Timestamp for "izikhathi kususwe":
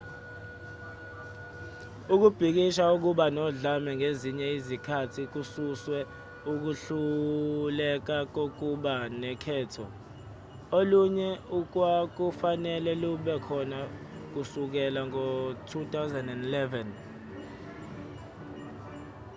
4.57-5.99